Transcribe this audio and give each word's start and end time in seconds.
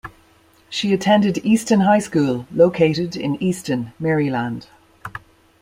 She 0.67 0.93
attended 0.93 1.37
Easton 1.45 1.81
High 1.81 1.99
School, 1.99 2.47
located 2.51 3.15
in 3.15 3.35
Easton, 3.35 3.93
Maryland. 3.99 4.65